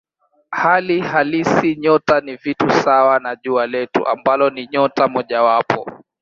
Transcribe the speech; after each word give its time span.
Hali 0.51 0.99
halisi 0.99 1.75
nyota 1.75 2.21
ni 2.21 2.35
vitu 2.35 2.69
sawa 2.71 3.19
na 3.19 3.35
Jua 3.35 3.67
letu 3.67 4.07
ambalo 4.07 4.49
ni 4.49 4.67
nyota 4.71 5.07
mojawapo. 5.07 5.91